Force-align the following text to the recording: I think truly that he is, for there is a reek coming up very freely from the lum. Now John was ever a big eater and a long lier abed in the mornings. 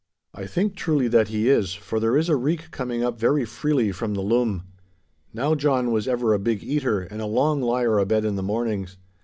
I 0.33 0.47
think 0.47 0.75
truly 0.75 1.07
that 1.09 1.27
he 1.27 1.47
is, 1.47 1.75
for 1.75 1.99
there 1.99 2.17
is 2.17 2.27
a 2.27 2.35
reek 2.35 2.71
coming 2.71 3.03
up 3.03 3.19
very 3.19 3.45
freely 3.45 3.91
from 3.91 4.15
the 4.15 4.23
lum. 4.23 4.63
Now 5.31 5.53
John 5.53 5.91
was 5.91 6.07
ever 6.07 6.33
a 6.33 6.39
big 6.39 6.63
eater 6.63 7.01
and 7.01 7.21
a 7.21 7.27
long 7.27 7.61
lier 7.61 7.99
abed 7.99 8.25
in 8.25 8.35
the 8.35 8.41
mornings. 8.41 8.97